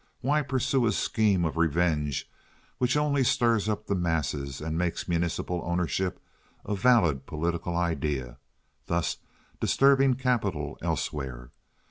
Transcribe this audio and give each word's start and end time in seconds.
Why 0.21 0.41
pursue 0.41 0.87
a 0.87 0.91
scheme 0.93 1.45
of 1.45 1.57
revenge 1.57 2.27
which 2.79 2.97
only 2.97 3.23
stirs 3.23 3.69
up 3.69 3.85
the 3.85 3.93
masses 3.93 4.59
and 4.59 4.75
makes 4.75 5.07
municipal 5.07 5.61
ownership 5.63 6.19
a 6.65 6.73
valid 6.75 7.27
political 7.27 7.77
idea, 7.77 8.39
thus 8.87 9.17
disturbing 9.59 10.15
capital 10.15 10.79
elsewhere? 10.81 11.51